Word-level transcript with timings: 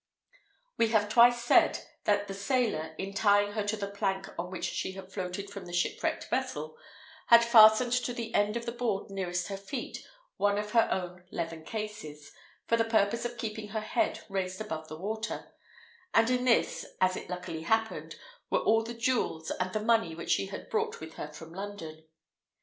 We 0.77 0.87
have 0.87 1.09
twice 1.09 1.43
said, 1.43 1.77
that 2.05 2.27
the 2.27 2.33
sailor, 2.33 2.95
in 2.97 3.13
tying 3.13 3.51
her 3.51 3.63
to 3.67 3.77
the 3.77 3.85
plank 3.87 4.27
on 4.35 4.49
which 4.49 4.65
she 4.65 4.93
had 4.93 5.11
floated 5.13 5.51
from 5.51 5.67
the 5.67 5.73
shipwrecked 5.73 6.27
vessel, 6.31 6.75
had 7.27 7.45
fastened 7.45 7.91
to 7.93 8.11
the 8.11 8.33
end 8.33 8.57
of 8.57 8.65
the 8.65 8.71
board 8.71 9.11
nearest 9.11 9.49
her 9.49 9.57
feet 9.57 10.03
one 10.37 10.57
of 10.57 10.71
her 10.71 10.89
own 10.91 11.25
leathern 11.31 11.63
cases, 11.63 12.31
for 12.65 12.77
the 12.77 12.83
purpose 12.83 13.25
of 13.25 13.37
keeping 13.37 13.67
her 13.67 13.79
head 13.79 14.21
raised 14.27 14.59
above 14.59 14.87
the 14.87 14.97
water; 14.97 15.53
and 16.15 16.31
in 16.31 16.45
this, 16.45 16.83
as 16.99 17.15
it 17.15 17.29
luckily 17.29 17.61
happened, 17.61 18.15
were 18.49 18.57
all 18.57 18.81
the 18.81 18.95
jewels 18.95 19.51
and 19.59 19.71
the 19.71 19.79
money 19.79 20.15
which 20.15 20.31
she 20.31 20.47
had 20.47 20.67
brought 20.71 20.99
with 20.99 21.13
her 21.13 21.31
from 21.31 21.53
London. 21.53 22.07